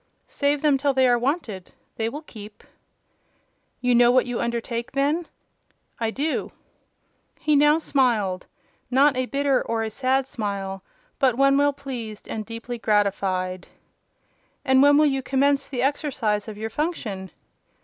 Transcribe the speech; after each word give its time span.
"Save 0.25 0.63
them 0.63 0.79
till 0.79 0.95
they 0.95 1.07
are 1.07 1.19
wanted. 1.19 1.73
They 1.95 2.09
will 2.09 2.23
keep." 2.23 2.63
"You 3.81 3.93
know 3.93 4.09
what 4.09 4.25
you 4.25 4.39
undertake, 4.41 4.93
then?" 4.93 5.27
"I 5.99 6.09
do." 6.09 6.51
He 7.39 7.55
now 7.55 7.77
smiled: 7.77 8.47
and 8.89 8.95
not 8.95 9.15
a 9.15 9.27
bitter 9.27 9.61
or 9.61 9.83
a 9.83 9.91
sad 9.91 10.25
smile, 10.25 10.81
but 11.19 11.37
one 11.37 11.55
well 11.55 11.71
pleased 11.71 12.27
and 12.27 12.43
deeply 12.47 12.79
gratified. 12.79 13.67
"And 14.65 14.81
when 14.81 14.97
will 14.97 15.05
you 15.05 15.21
commence 15.21 15.67
the 15.67 15.83
exercise 15.83 16.47
of 16.47 16.57
your 16.57 16.71
function?" 16.71 17.29